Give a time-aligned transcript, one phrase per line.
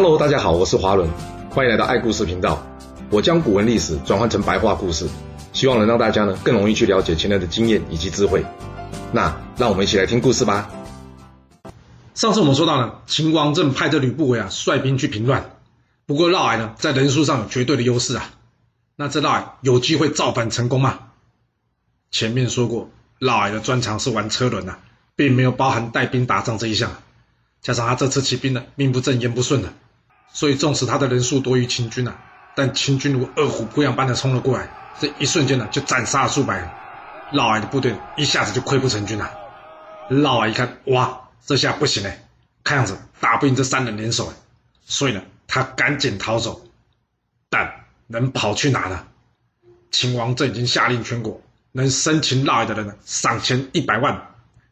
[0.00, 1.10] Hello，大家好，我是华伦，
[1.50, 2.64] 欢迎来到爱故事频道。
[3.10, 5.08] 我将古文历史转换成白话故事，
[5.52, 8.46] 希望能让大家呢更容易去了解前人的经验以及智慧。
[9.10, 10.70] 那让我们一起来听故事吧。
[12.14, 15.50] 上次我们说到呢秦王政派着吕不韦啊率兵去平乱，
[16.06, 18.30] 不过嫪毐呢在人数上有绝对的优势啊。
[18.94, 20.96] 那这嫪毐有机会造反成功吗？
[22.12, 22.88] 前面说过，
[23.18, 24.78] 嫪毐的专长是玩车轮啊，
[25.16, 26.92] 并没有包含带兵打仗这一项。
[27.60, 29.72] 加上他这次起兵呢，名不正言不顺的，
[30.32, 32.18] 所以纵使他的人数多于秦军啊，
[32.54, 34.68] 但秦军如饿虎扑羊般的冲了过来，
[35.00, 36.68] 这一瞬间呢，就斩杀了数百人，
[37.32, 39.30] 嫪毐的部队一下子就溃不成军了。
[40.10, 42.20] 嫪毐一看，哇，这下不行嘞，
[42.62, 44.32] 看样子打不赢这三人联手，
[44.84, 46.62] 所以呢，他赶紧逃走，
[47.48, 49.06] 但能跑去哪呢？
[49.90, 51.40] 秦王政已经下令全国，
[51.72, 54.26] 能生擒嫪毐的人呢，赏钱一百万。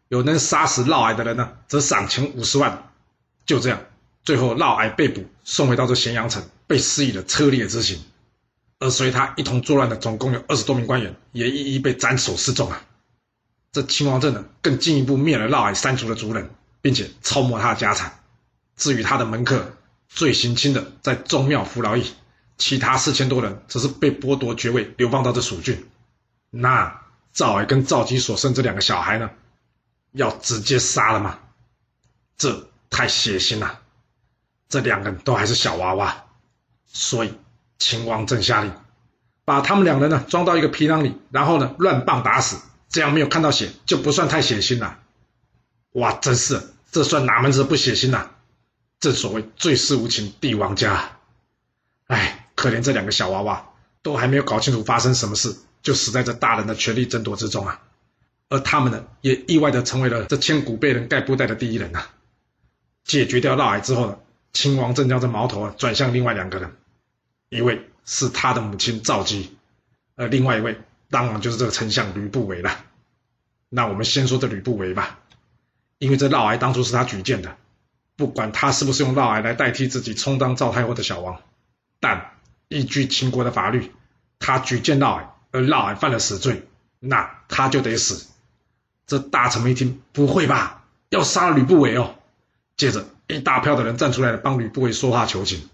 [0.08, 2.90] 有能杀死嫪毐的人呢，则赏钱五十万。
[3.44, 3.80] 就这样，
[4.26, 8.02] 最后嫪毐被捕，送回到这咸阳城，被施以了车裂之刑。
[8.80, 12.84] 而随他一同作乱的，总共有二十多名官员，也一一被斩首示众啊。
[13.70, 16.50] 这秦王政呢，更进一步灭了嫪毐三族的族人，
[16.82, 18.18] 并且抄没他的家产。
[18.76, 19.76] 至于他的门客，
[20.08, 22.12] 最行轻的在宗庙服劳役，
[22.58, 25.88] 其他四千多人则是被剥夺爵位，流放到这蜀郡。
[26.50, 27.00] 那
[27.32, 29.30] 赵矮跟赵姬所生这两个小孩呢？
[30.10, 31.38] 要直接杀了吗？
[32.36, 33.82] 这太血腥了。
[34.68, 36.24] 这两个人都还是小娃娃，
[36.86, 37.34] 所以
[37.78, 38.72] 秦王正下令，
[39.44, 42.56] 把他们两人呢装到一个皮囊里，然后呢乱棒打死，
[42.88, 44.98] 这样没有看到血就不算太血腥了。
[45.92, 48.30] 哇，真是，这算哪门子不血腥呐？
[48.98, 51.18] 正所谓最是无情帝王家。
[52.06, 53.70] 哎，可怜这两个小娃娃，
[54.02, 57.82] 都还没有搞清楚发生什么事，就死在这大人的权力争夺之中啊。
[58.48, 62.10] 而他们呢，也意外的成为了这千古被人盖布袋的第一人呐、啊。
[63.04, 64.18] 解决掉嫪毐之后呢，
[64.56, 66.74] 秦王正将这矛头啊转向另外两个人，
[67.50, 69.54] 一位是他的母亲赵姬，
[70.14, 70.80] 而另外一位
[71.10, 72.70] 当然就是这个丞相吕不韦了。
[73.68, 75.18] 那我们先说这吕不韦吧，
[75.98, 77.54] 因为这嫪毐当初是他举荐的，
[78.16, 81.42] 不管他是不是用嫪毐来代替自己充当赵太后的小王，
[82.00, 82.30] 但
[82.68, 83.92] 依据秦国的法律，
[84.38, 86.66] 他举荐嫪毐，而嫪毐犯了死罪，
[86.98, 88.26] 那他就得死。
[89.06, 92.14] 这大臣们一听，不会吧，要杀吕不韦哦！
[92.76, 95.68] 接着，一大票的人站出来了，帮吕不韦说话求情。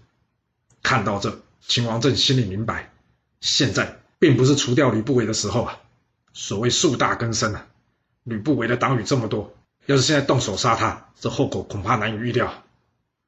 [0.81, 2.93] 看到这，秦王政心里明白，
[3.41, 5.79] 现在并不是除掉吕不韦的时候啊。
[6.33, 7.67] 所谓树大根深啊，
[8.23, 9.53] 吕不韦的党羽这么多，
[9.85, 12.63] 要是现在动手杀他，这后果恐怕难以预料。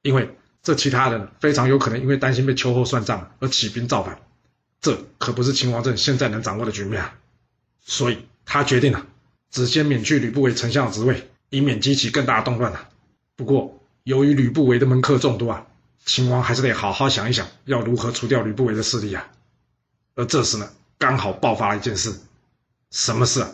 [0.02, 4.22] 因为这其他人非常有可能因为担心被秋后算账而起兵造反，
[4.82, 7.16] 这可不是秦王政现在能掌握的局面啊。
[7.84, 9.06] 所以他决定了。
[9.52, 12.90] 只先免去吕不韦丞相的职位，以免激起更大的动乱啊。
[13.36, 15.68] 不过，由于吕不韦的门客众多啊，
[16.06, 19.28] 秦王还是得好好想一想，要如何除掉吕不韦的势力啊。
[20.16, 22.16] 而这时呢，刚好爆发了一件事，
[22.92, 23.52] 什么事啊？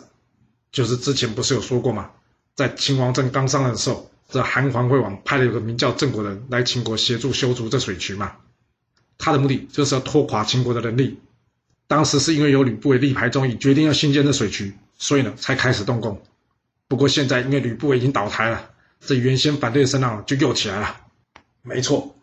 [0.70, 2.10] 就是之前不是有说过吗？
[2.54, 8.36] 在秦王政刚上任的时候，这韩桓惠王派了有个名叫郑国的人来秦国协助修筑这水渠嘛。
[9.18, 11.18] 他的目的就是要拖垮秦国的人力。
[11.88, 14.74] 当时是因为有吕不韦力排众议，决定要兴建这水渠。
[14.96, 16.22] 所以呢，才开始动工。
[16.86, 18.70] 不过现在因为吕不韦已经倒台了，
[19.04, 21.00] 这原先反对的声浪就又起来了。
[21.62, 22.16] 没错，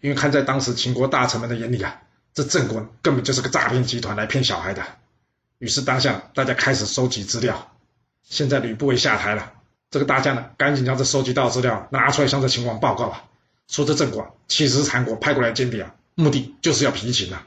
[0.00, 2.02] 因为看在当时秦国大臣们的眼里啊，
[2.32, 4.84] 这郑国根本就是个诈骗集团来骗小孩的。
[5.58, 7.70] 于是当下大家开始收集资料。
[8.22, 9.52] 现在吕不韦下台了，
[9.90, 13.24] 这个大家呢赶紧将这收集到的资料拿出来向这秦王报告啊，
[13.68, 17.46] 说这郑国其实是韩国派过来的间谍啊，目的就是要平秦啊。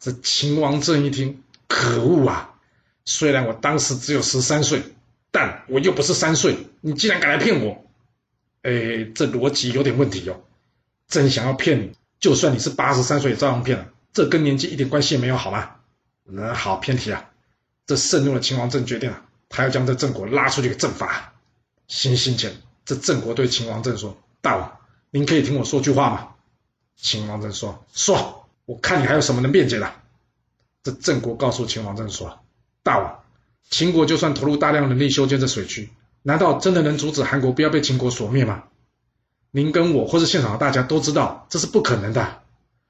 [0.00, 2.54] 这秦王政一听，可恶啊！
[3.04, 4.82] 虽然我当时只有十三岁，
[5.30, 7.84] 但我又不是三岁，你竟然敢来骗我！
[8.62, 10.40] 哎，这逻辑有点问题哟、哦。
[11.08, 15.76] 真想要骗你，就算你是八十三岁也照样骗了，这跟年纪一点关系也没有，好吗？
[16.24, 17.28] 那好，偏题啊。
[17.86, 21.34] 这盛怒的秦王政决定了，他要将这郑国拉出去给正法。
[21.88, 24.78] 行刑前，这郑国对秦王政说：“大王，
[25.10, 26.28] 您可以听我说句话吗？”
[26.96, 29.92] 秦王政说：“说，我看你还有什么能辩解的。”
[30.82, 32.38] 这郑国告诉秦王政说。
[32.84, 33.22] 大王，
[33.68, 35.90] 秦国就算投入大量人力修建这水渠，
[36.22, 38.64] 难道真的能阻止韩国不要被秦国所灭吗？
[39.50, 42.42] 您跟我或是现场的大家都知道，这是不可能的。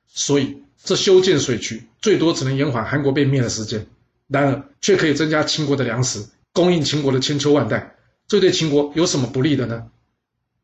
[0.06, 3.86] 所以，这修建水渠最多只能延缓韩国被灭的时间，
[4.28, 7.96] 然而却可以增加秦国的粮食，供应秦国的千秋万代。
[8.28, 9.90] 这对秦国有什么不利的呢？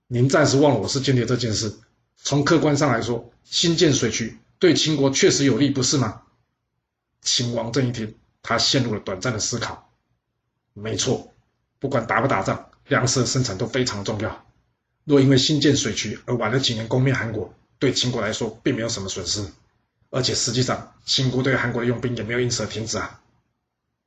[0.06, 1.75] 您暂时忘了我是间谍这件事。
[2.17, 6.23] 从客观上来说，新建水渠对秦国确实有利，不是吗？
[7.23, 8.15] 秦王这一听。
[8.41, 9.93] 他陷入了短暂的思考。
[10.73, 11.35] 没错，
[11.78, 14.44] 不管打不打仗，粮食的生产都非常重要。
[15.04, 19.44] 若因为新建水渠而晚了几年攻灭韩国，对秦国来说并没有什么损失，
[20.10, 23.20] 而且实际上秦国对韩国的用兵也没有因此而停止啊。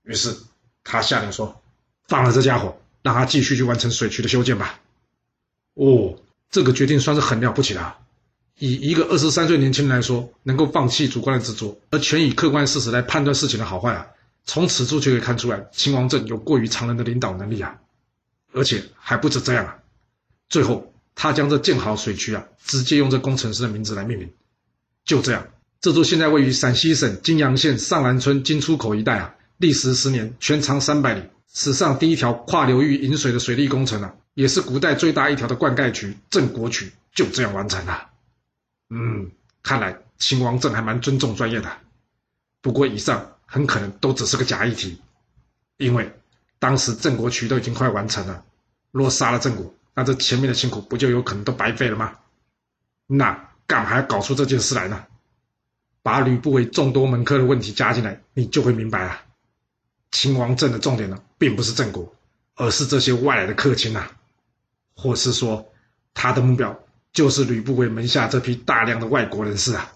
[0.03, 0.35] 于是
[0.83, 1.61] 他下令说
[2.07, 4.79] ：“放了这家伙，让他继续去完成水渠的修建吧。”
[5.73, 6.17] 哦，
[6.49, 7.97] 这个决定算是很了不起了。
[8.57, 14.07] 以一个二十三岁年轻人来说，能够放弃主观的执着，而全以客观事实来判断事情的好坏啊，
[14.45, 17.79] 从此处就可以看出来，秦王政有过于常人的领导能力啊。
[18.53, 19.77] 而且还不止这样啊，
[20.49, 24.29] 最后他将这建好水渠啊，直接用这工程师的名字来命名。
[25.05, 25.47] 就这样，
[25.79, 31.23] 这座现在位于陕西省泾阳县上兰村金出口一带啊，历时十年，全长三百里，
[31.53, 38.09] 史上第一条跨流域引水的水利工程啊，也是古代最大一条的灌溉渠郑国渠，就这样完成了。
[38.89, 39.31] 嗯，
[39.63, 41.71] 看来秦王政还蛮尊重专业的。
[42.61, 45.01] 不过以上很可能都只是个假议题，
[45.75, 46.09] 因为。
[46.57, 48.45] 当时郑国渠都已经快完成了，
[48.91, 52.19] 若杀了郑国，那这前面的辛苦不就有可能都白费了吗？
[53.07, 55.07] 那干嘛还要搞出这件事来呢？
[56.03, 59.21] 把吕不韦众多门客的问题加进来，你就会明白了。
[60.11, 62.15] 秦王政的重点呢，并不是郑国，
[62.53, 64.07] 而是这些外来的客卿呐，
[64.93, 65.67] 或是说
[66.13, 66.79] 他的目标
[67.11, 69.91] 就是吕不韦门下这批大量的外国人士啊。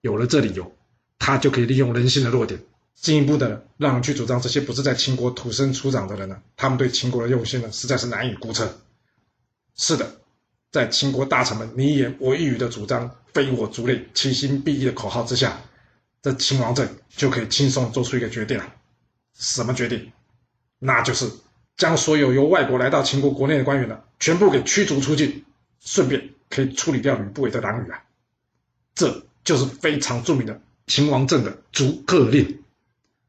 [0.00, 0.72] 有了这理由，
[1.18, 2.60] 他就可以利用人性的弱点。
[2.94, 8.80] 进一步的让去主张这些不是在秦国土生土长的人呢，他们对秦国的用心呢，实在是难以估测。
[9.74, 10.16] 是的，
[10.72, 15.60] 在秦国大臣们你一言我一语的主张“非我族类，其心必异”的口号之下，
[16.22, 18.72] 这秦王政就可以轻松做出一个决定了。
[19.38, 20.10] 什么决定？
[20.78, 21.30] 那就是
[21.76, 25.44] 将所有由外国来到秦国国内的官员呢，全部给驱逐出境，
[25.80, 28.02] 顺便可以处理掉吕不韦的党羽啊。
[28.94, 32.62] 这就是非常著名的秦王政的逐客令。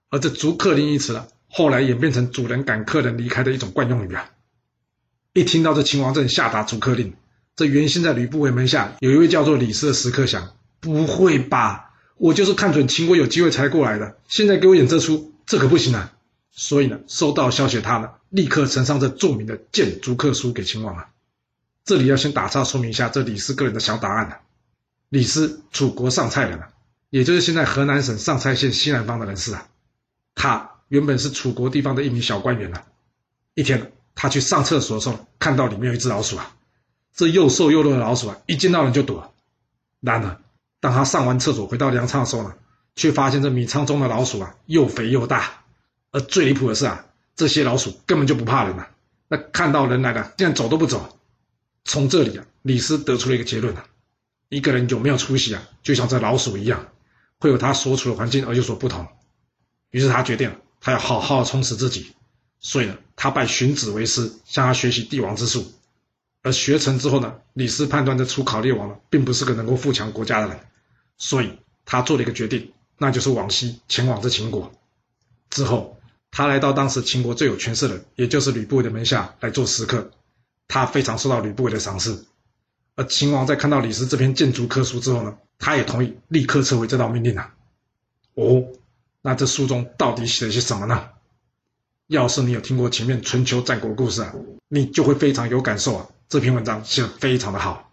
[0.10, 4.30] 而这“逐客令”一词呢，后来演变成主人赶客人离开的一种惯用语啊。
[5.34, 7.14] 一听到这秦王政下达逐客令，
[7.56, 11.94] 这原先在吕不韦门下有一位叫做李斯的食客想：不会吧？
[12.16, 16.14] 我就是看准秦国有机会才过来的，现在给我演这出，这可不行啊！
[16.52, 21.10] 所以呢，收到消息他呢，立刻呈上这著名的谏逐客书给秦王啊。
[21.86, 24.40] 这里要先打岔说明一下，这李斯个人的小档案啊。
[25.10, 26.70] 李斯，楚国上蔡人啊，
[27.10, 29.68] 也就是现在河南省上蔡县西南方的人士啊。
[30.36, 32.86] 他原本是楚国地方的一名小官员呐、啊。
[33.54, 36.56] 一天，他去上厕所的时候，看到里面有一只老鼠啊。
[37.14, 39.34] 这又瘦又弱的老鼠啊，一见到人就躲。
[40.00, 40.40] 然而，
[40.80, 42.54] 当他上完厕所回到粮仓的时候呢，
[42.96, 45.64] 却发现这米仓中的老鼠啊，又肥又大。
[46.12, 47.06] 而最离谱的是啊，
[47.36, 48.88] 这些老鼠根本就不怕人呐、
[49.28, 51.18] 那看到人来了，竟然走都不走。
[51.84, 53.86] 从这里啊，李斯得出了一个结论啊：
[54.50, 56.88] 一个人有没有出息啊，就像这老鼠一样，
[57.40, 59.08] 会有他所处的环境而有所不同。
[59.92, 62.14] 于是他决定了，他要好好充实自己，
[62.60, 65.74] 所以呢，他拜荀子为师，向他学习帝王之术。
[66.44, 70.60] 而学成之后呢，李斯判断这楚考烈王呢，并不是个能够富强国家的人，
[71.18, 71.52] 所以
[71.86, 74.72] 他做了一个决定，那就是往西前往这秦国。
[75.50, 75.98] 之后，
[76.32, 80.12] 他来到当时秦国最有权势的人，也就是吕不韦的门下来做食客，
[80.68, 82.26] 他非常受到吕不韦的赏识。
[82.96, 87.54] 而秦王在看到李斯这篇谏逐客书之后呢，他也同意立刻撤回这道命令啊。
[88.36, 88.64] 哦。
[89.22, 91.10] 那这书中到底写了些什么呢？
[92.06, 94.34] 要是你有听过前面春秋战国故事啊，
[94.70, 96.08] 你就会非常有感受啊。
[96.30, 97.90] 这篇文章写得非常的好，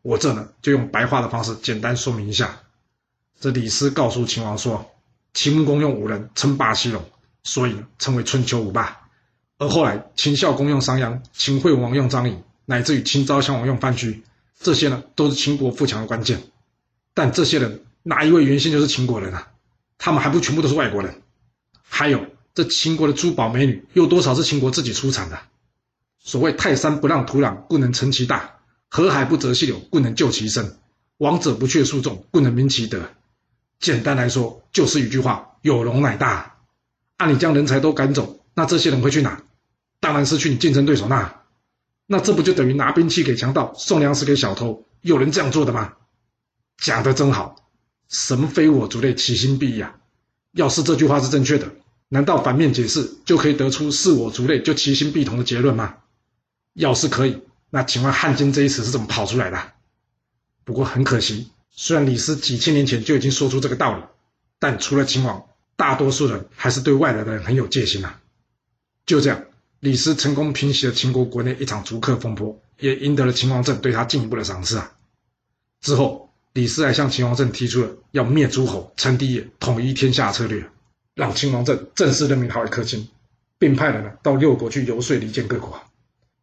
[0.00, 2.60] 我这呢就用白话的方式简单说明一下。
[3.38, 4.90] 这李斯告诉秦王说，
[5.34, 7.02] 秦穆公用五人称霸西戎，
[7.42, 9.08] 所以称为春秋五霸。
[9.58, 14.22] 而后来秦孝公用商鞅，秦惠文王用张仪，乃至于秦昭襄王用范雎，
[14.58, 16.42] 这些呢都是秦国富强的关键。
[17.14, 19.48] 但这些人哪一位原先就是秦国人啊？
[19.98, 21.22] 他们还不全部都是外国人，
[21.82, 25.38] 还有这秦国的珠宝美女，有多少是秦国自己出产的？
[26.18, 30.78] 所谓泰山不让土壤，故能成其大；河海不择细流，故能就其深。
[31.18, 33.10] 王者不却数众，故能明其德。
[33.78, 36.56] 简单来说，就是一句话：有容乃大。
[37.16, 39.42] 按、啊、你将人才都赶走，那这些人会去哪？
[40.00, 41.42] 当然是去你竞争对手那。
[42.06, 44.84] 那这不就等于拿兵器给强盗，送粮食给小偷？
[45.00, 45.92] 有人这样做的吗？
[46.78, 47.56] 讲得真好。
[48.08, 49.96] 神非我族类，其心必异啊！
[50.52, 51.72] 要是这句话是正确的，
[52.10, 55.94] 难道反面解释就可以得出是我族类就其心必同的结论吗？
[56.74, 59.72] 要是可以，那请问汉奸这一词是怎么跑出来的？
[60.64, 64.04] 不过很可惜，虽然李斯几千年前就已经说出这个道理，
[64.58, 68.20] 但除了秦王，大多数人还是对外来的人很有戒心啊。
[69.06, 69.42] 就这样，
[69.80, 74.92] 李斯成功平息了秦国国内一场逐客风波，也赢得了秦王政对他进一步的赏识啊。
[75.80, 76.21] 之后。
[76.52, 80.68] 李斯还向秦王政提出了要灭诸侯、称帝业、统一天下策略，
[81.14, 83.08] 让秦王政正式任命他为客卿，
[83.58, 85.82] 并派人呢到六国去游说离间各国，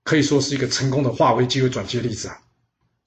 [0.04, 2.40] 可以说是一个成功的化危机为转机的例子啊。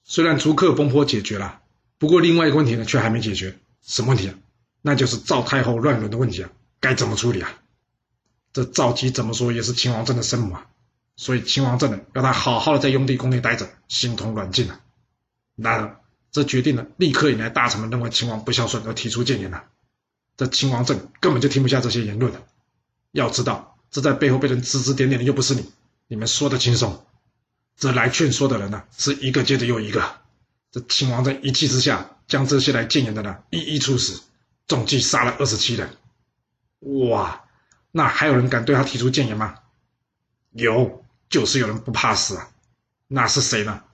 [0.04, 1.61] 虽然逐客风波解决了，
[1.99, 3.56] 不过另外一个问题呢，却还没解决。
[3.85, 4.35] 什么问题啊？
[4.80, 7.52] 那就是赵太后乱伦的问题啊，该怎么处理啊？
[8.52, 10.66] 这赵姬怎么说也是秦王政的生母啊，
[11.16, 14.80] 所以秦王政呢，要他好好的在雍地宫内待着，心同软禁啊。
[15.56, 16.00] 然而，
[16.33, 19.65] 这决定了立刻引来大臣们认为秦王不孝顺而提出谏言了。
[20.37, 22.43] 这秦王政根本就听不下这些言论了。
[23.12, 25.71] 要知道，这在背后被人指指点点的又不是你，
[26.09, 27.05] 你们说的轻松。
[27.77, 30.21] 这来劝说的人呢、是一个接着又一个。
[30.71, 34.23] 这秦王政一气之下，将这些来谏言的人一一处死，
[34.67, 35.97] 总计杀了二十七人。
[36.81, 37.45] 哇，
[37.91, 39.57] 那还有人敢对他提出谏言吗？
[40.53, 42.49] 有，就是有人不怕死啊。
[43.07, 43.85] 那是谁呢？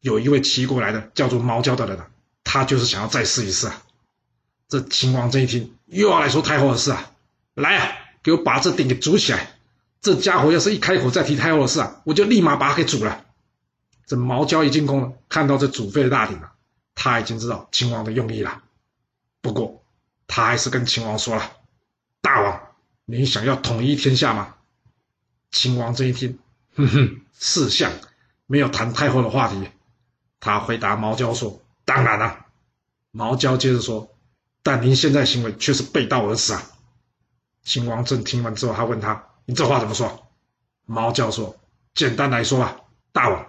[0.00, 1.98] 有一位骑过来的叫做毛焦的人，
[2.44, 3.82] 他就是想要再试一试啊。
[4.68, 7.12] 这秦王政一听，又要来说太后的事啊，
[7.54, 7.92] 来啊，
[8.22, 9.58] 给我把这鼎给煮起来。
[10.00, 13.26] 这家伙要是一开口再提太后的事啊，我就立马把他给煮了。
[14.06, 16.52] 这毛焦一进宫了，看到这煮沸的大鼎了，
[16.94, 18.62] 他已经知道秦王的用意了。
[19.42, 19.84] 不过
[20.26, 21.52] 他还是跟秦王说了
[22.22, 22.60] ：“大王，
[23.04, 24.54] 你想要统一天下吗？”
[25.52, 26.38] 秦王这一听，
[26.76, 27.92] 哼哼，四相，
[28.46, 29.68] 没有谈太后的话题。
[30.40, 32.46] 他回答毛焦说：“当然了。”
[33.12, 34.16] 毛焦接着说
[34.64, 36.62] ：“但您现在行为却是背道而驰啊！”
[37.62, 39.26] 秦王政听完之后，他问他。
[39.46, 40.28] 你这话怎么说？
[40.86, 41.58] 毛焦说
[41.94, 42.76] ：“简单来说吧，
[43.12, 43.46] 大王，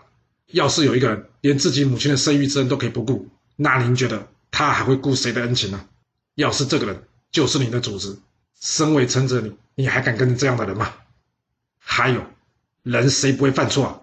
[0.48, 5.88] 要是有一个人连自己母亲的生育之恩都可以不顾，那您觉得他还会顾谁的恩情呢？
[6.34, 8.20] 要是这个人就是你的主子，
[8.60, 10.92] 身为臣子你，你还敢跟这样的人吗？
[11.78, 12.26] 还有，
[12.82, 14.02] 人谁不会犯错啊？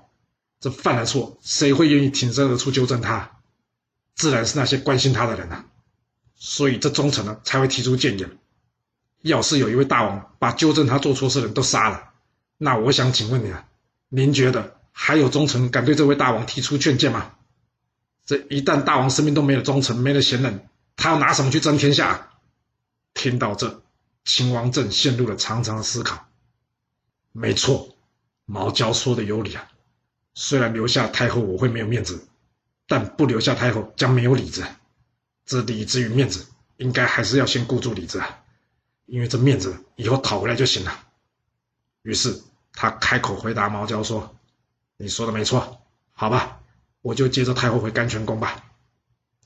[0.60, 3.38] 这犯了错，谁会愿意挺身而出纠正他？
[4.14, 5.66] 自然是那些关心他的人啊。
[6.34, 8.38] 所以这忠臣呢，才会提出谏言。”
[9.22, 12.10] 要是有一位大王把纠正他做错事的人都杀了，
[12.56, 13.66] 那我想请问你啊，
[14.08, 17.32] 您觉得还有忠臣敢对这位大王提出劝谏吗？
[18.24, 22.30] 这一旦大王身边都没了忠臣，没了贤人，他要拿什么去争天下？
[23.12, 23.82] 听到这，
[24.24, 26.28] 秦王政陷入了长长的思考。
[27.32, 27.96] 没错，
[28.44, 29.68] 毛焦说的有理啊。
[30.40, 32.28] 虽然留下太后我会没有面子，
[32.86, 34.64] 但不留下太后将没有里子。
[35.44, 38.38] 这里子与面子，应该还是要先顾住里子啊。
[39.06, 40.96] 因为这面子以后讨回来就行了。
[42.02, 42.40] 于是
[42.72, 44.36] 他开口回答毛娇说
[44.96, 46.60] ：“你说的没错，好吧，
[47.02, 48.64] 我就接着太后回甘泉宫吧。”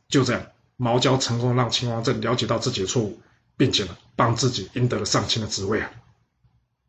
[0.08, 0.46] 就这样，
[0.76, 3.18] 毛娇成功让秦王政了解到自己的错误，
[3.56, 5.90] 并且呢，帮自己赢得了上卿的职位啊！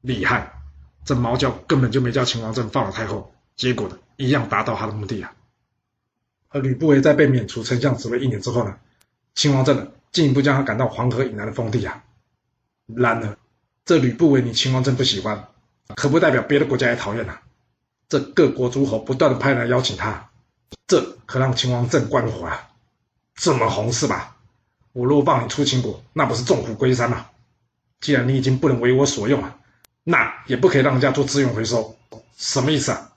[0.01, 0.61] 厉害！
[1.05, 5.33] 这毛娇根本就没叫秦王政放了太后，结果呢，一样达到他的目的啊。
[6.49, 8.77] 而吕不韦在被免除丞相职位一年之后呢，
[9.35, 12.03] 秦王政呢，进一步将他赶到黄河以南的封地啊。
[12.85, 13.37] 然而，
[13.85, 15.47] 这吕不韦你秦王政不喜欢，
[15.95, 17.39] 可不代表别的国家也讨厌呐。
[18.09, 20.29] 这各国诸侯不断的派人来邀请他，
[20.85, 22.69] 这可让秦王政关火啊！
[23.35, 24.37] 这么红是吧？
[24.91, 27.25] 我若放你出秦国，那不是纵虎归山吗？
[27.99, 29.57] 既然你已经不能为我所用啊，
[30.03, 31.97] 那也不可以让人家做资源回收。
[32.37, 33.12] 什么意思啊？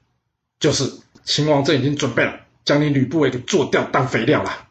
[0.59, 4.69] 就是秦王政已经准备了，将你吕不韦给做掉当肥料了。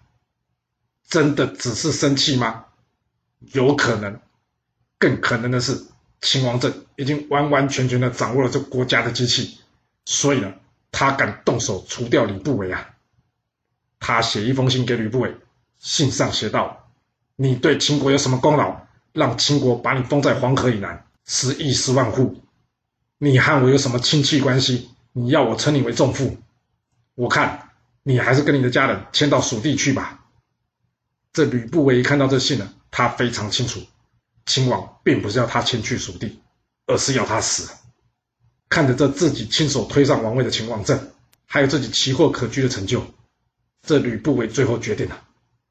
[1.08, 2.66] 真的只是生气吗？
[3.54, 4.20] 有可能。
[4.98, 5.86] 更可能的是，
[6.22, 9.60] 秦王政已经完完全全的掌握了这国家的机器，
[10.06, 10.54] 所以呢，
[10.92, 12.90] 他敢动手除掉吕不韦啊！
[14.00, 15.36] 他写一封信给吕不韦，
[15.78, 16.90] 信上写道
[17.36, 22.42] ：“你对秦国有什么功劳，让秦国把你封在黄河以南，十亿十万户？
[23.18, 24.90] 你和我有什么亲戚关系？
[25.18, 26.38] 你要我称你为重父？
[27.14, 27.70] 我看
[28.04, 30.26] 你还是跟你的家人迁到蜀地去吧。”
[31.32, 33.82] 这吕不韦一看到这信呢，他非常清楚。
[34.46, 36.42] 秦王并不是要他迁去蜀地，
[36.86, 37.74] 而是要他死。
[38.68, 41.14] 看着这自己亲手推上王位的秦王政，
[41.46, 43.02] 还有自己奇货可居的成就，
[43.84, 45.24] 这吕不韦最后决定了：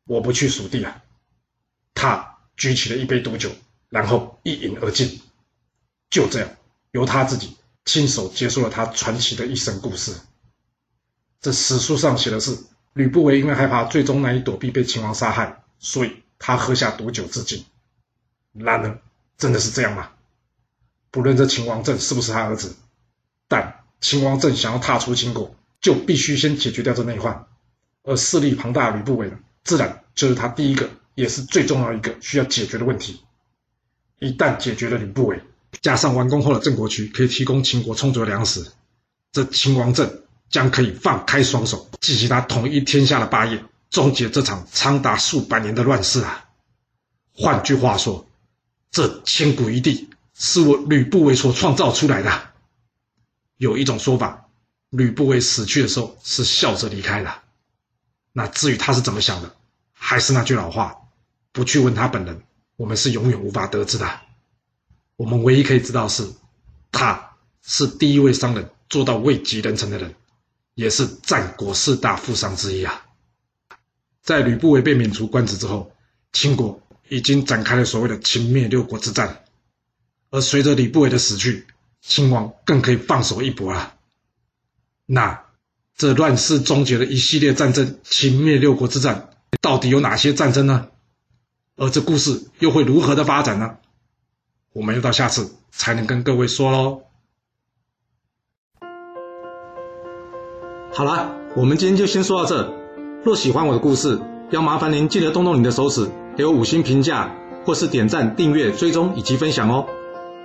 [0.06, 1.02] 我不去蜀地了。
[1.92, 3.50] 他举起了一杯毒酒，
[3.90, 5.20] 然后一饮而尽。
[6.08, 6.48] 就这样，
[6.92, 10.14] 由他自己亲手结束了他传奇的一生故事。
[11.40, 12.56] 这史书上写的是，
[12.94, 17.64] 吕不韦因为害怕最终难以躲避被秦王杀害，所以他喝下毒酒自尽。
[18.52, 18.98] 然而，
[19.36, 20.10] 真的是这样吗？
[21.10, 22.74] 不论这秦王政是不是他儿子，
[23.46, 27.46] 但秦王政想要踏出秦国，就必须先解决掉这内患。
[28.02, 33.20] 而势力庞大的吕不韦呢，自然就是他第一个也是最重要一个需要解决的问题。
[34.18, 35.40] 一旦解决了吕不韦，
[35.84, 38.72] 加上完工后的郑国渠可以提供秦国充足的粮食，
[39.32, 46.46] 这秦王政将可以放开双手，继续他统一天下的霸业，终结这场长达数百年的乱世啊！
[47.34, 48.26] 换句话说，
[48.90, 52.32] 这千古一帝是我吕不韦所创造出来的。
[53.58, 54.48] 有一种说法，
[54.88, 57.30] 吕不韦死去的时候是笑着离开的，
[58.32, 59.54] 那至于他是怎么想的，
[59.92, 60.96] 还是那句老话，
[61.52, 62.40] 不去问他本人，
[62.76, 64.20] 我们是永远无法得知的。
[65.16, 66.28] 我们唯一可以知道是，
[66.90, 70.14] 他是第一位商人做到位极人臣的人，
[70.74, 73.04] 也是战国四大富商之一啊。
[74.22, 75.92] 在吕不韦被免除官职之后，
[76.32, 79.44] 秦国已经展开了所谓的秦灭六国之战，
[80.30, 81.66] 而随着吕不韦的死去，
[82.00, 83.94] 秦王更可以放手一搏了。
[85.06, 85.44] 那
[85.96, 89.30] 这乱世终结的一系列战争——秦灭六国之战，
[89.60, 90.88] 到底有哪些战争呢？
[91.76, 93.76] 而这故事又会如何的发展呢？
[94.74, 97.02] 我们要到下次才能跟各位说喽。
[100.92, 102.74] 好了，我们今天就先说到这。
[103.22, 107.32] 若喜欢我的故事，要麻烦您记得动动你的手指，给我五星评价，
[107.64, 109.86] 或是点赞、订阅、追踪以及分享哦。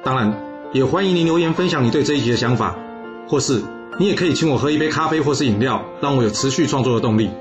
[0.04, 0.40] 当然，
[0.74, 2.78] 也欢迎您留言分享你对这一集的想法，
[3.28, 3.64] 或是
[3.98, 7.32] 你也可以请我喝一杯咖啡或是饮料，让我有持续创作的动力。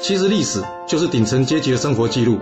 [0.00, 2.38] 其实历史就是顶层阶级的生活记录，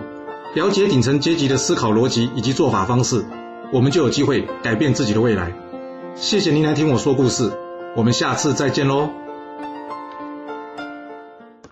[0.53, 3.25] 了解顶层阶级的思考逻辑以及做法方式，
[3.71, 5.53] 我们就有机会改变自己的未来。
[6.15, 7.51] 谢谢您来听我说故事，
[7.95, 9.24] 我们下次再见喽。